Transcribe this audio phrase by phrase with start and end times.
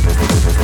[0.00, 0.58] プレゼントです。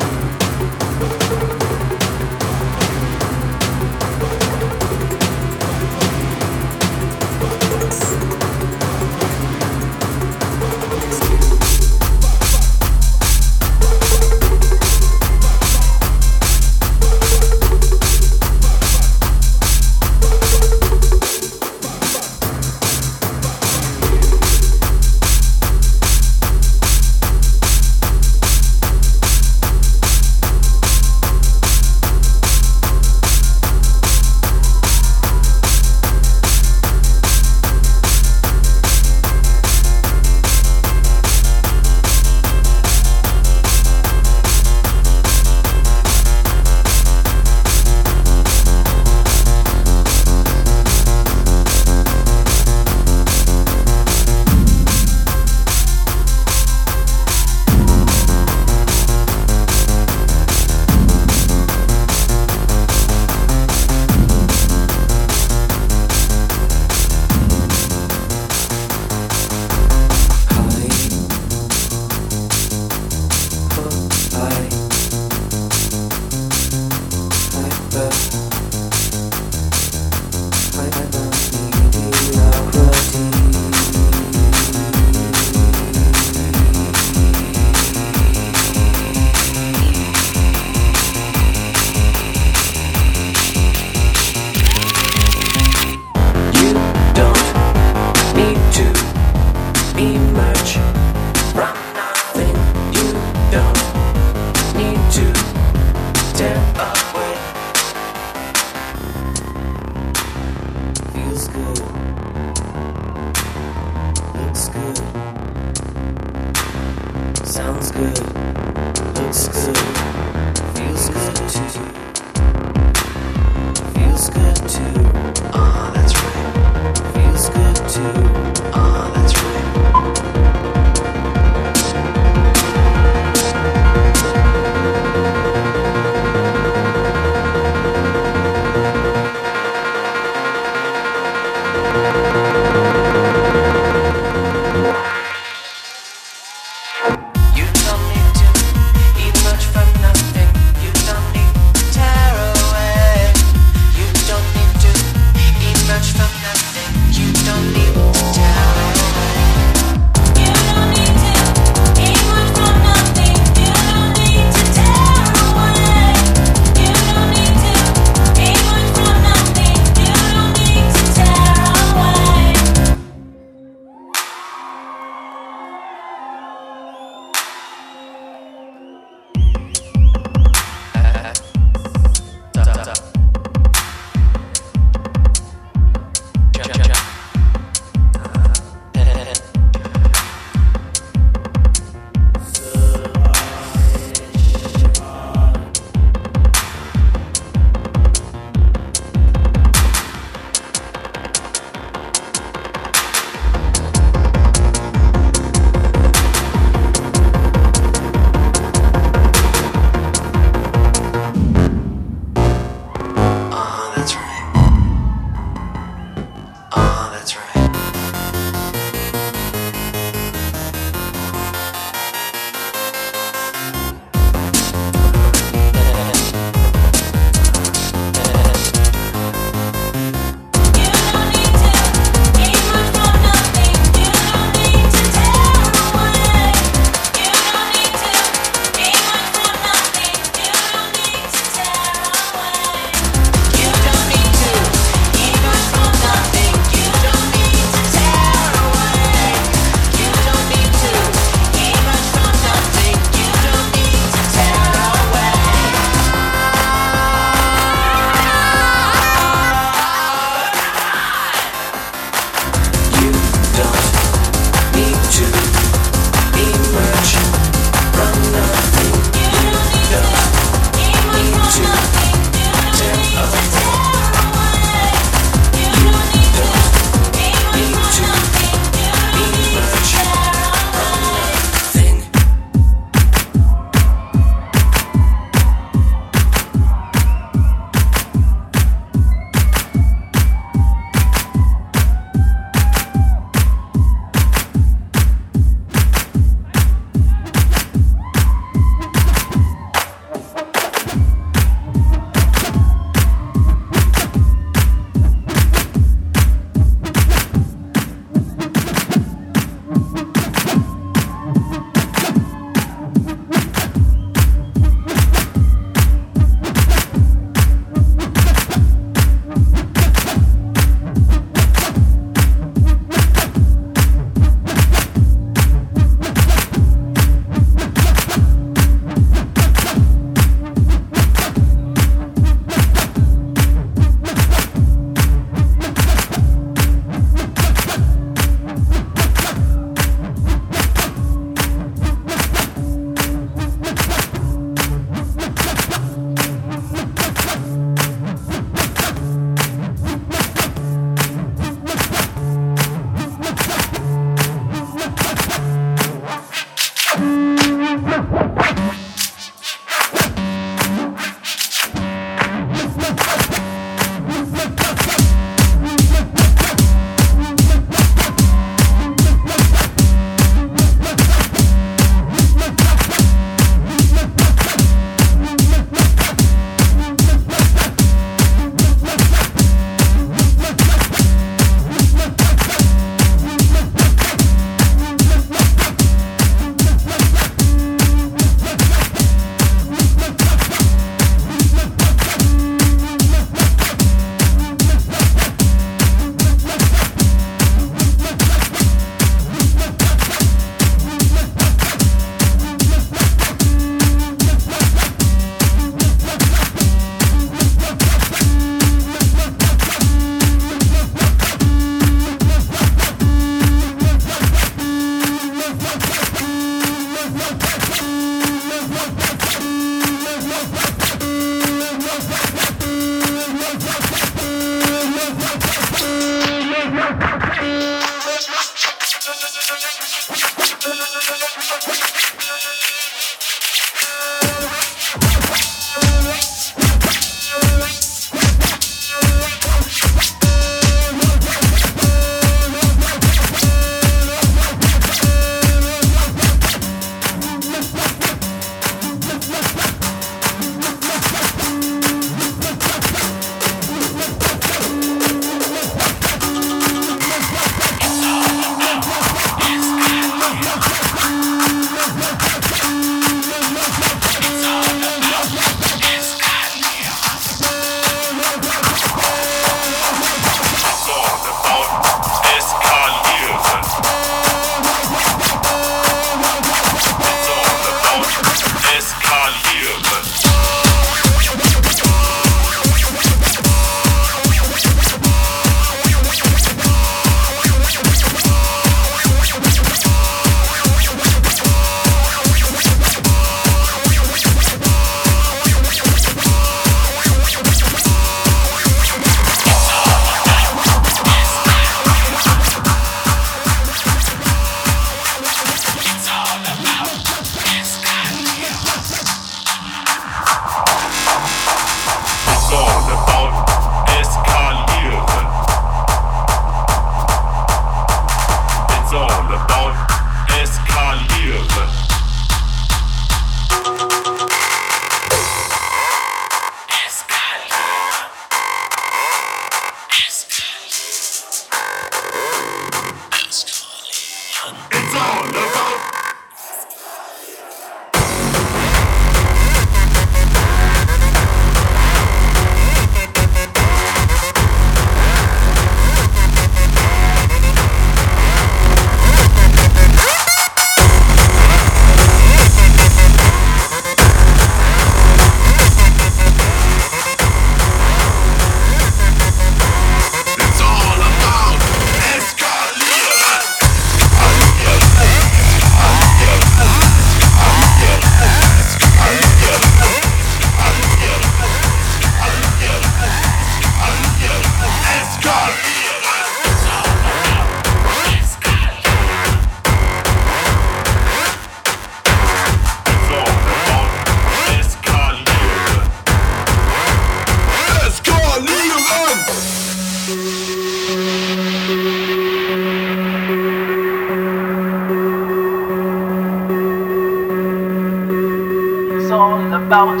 [599.68, 600.00] About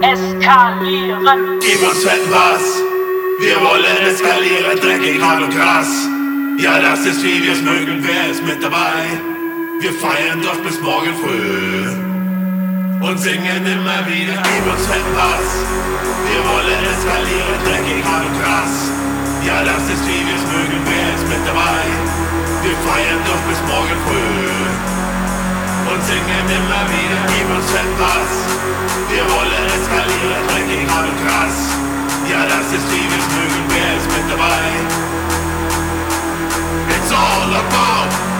[0.00, 1.58] eskalieren.
[1.60, 2.62] Gib uns etwas,
[3.40, 5.90] wir wollen eskalieren, dreckig, hart und krass.
[6.58, 9.02] Ja, das ist wie wir's mögen, wer ist mit dabei?
[9.80, 11.82] Wir feiern doch bis morgen früh
[13.06, 15.44] und singen immer wieder, gib uns etwas.
[16.28, 18.74] Wir wollen eskalieren, dreckig, hart und krass.
[19.44, 21.82] Ja, das ist wie wir's mögen, wer ist mit dabei?
[22.62, 24.97] Wir feiern doch bis morgen früh
[25.92, 28.30] und singen immer wieder, gib uns etwas.
[29.08, 31.58] Wir wollen eskalieren, dreckig, hart und krass.
[32.30, 34.68] Ja, das ist wie wir es mögen, wer ist mit dabei?
[36.94, 38.37] It's all about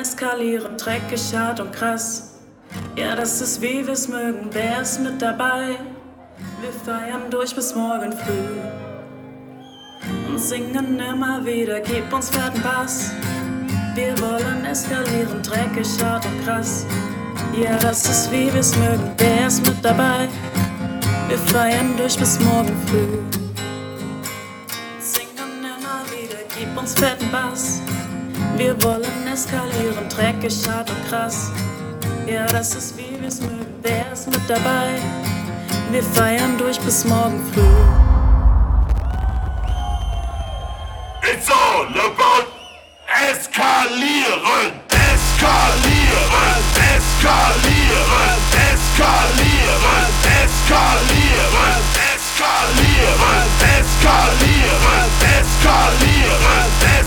[0.00, 2.38] eskalieren, dreckig, hart und krass.
[2.96, 5.76] Ja, das ist wie wir's mögen, wer ist mit dabei?
[6.60, 8.80] Wir feiern durch bis morgen früh
[10.28, 13.12] und singen immer wieder, gib uns fetten Bass.
[13.94, 16.86] Wir wollen eskalieren, dreckig, hart und krass.
[17.52, 20.28] Ja, das ist wie wir's mögen, wer ist mit dabei?
[21.28, 23.18] Wir feiern durch bis morgen früh.
[24.98, 27.80] Singen immer wieder, gib uns fetten Bass.
[28.56, 31.50] Wir wollen eskalieren, dreckig, hart und krass.
[32.26, 34.98] Ja, das ist wie wir's mögen, wer ist mit dabei?
[35.90, 37.62] Wir feiern durch bis morgen früh.
[41.22, 42.48] It's all about
[43.30, 44.72] eskalieren,
[45.08, 46.60] eskalieren,
[46.96, 48.20] eskalieren,
[48.60, 50.00] eskalieren,
[50.36, 51.80] eskalieren,
[52.12, 54.80] eskalieren, eskalieren,
[55.40, 55.40] eskalieren.
[55.40, 56.99] eskalieren.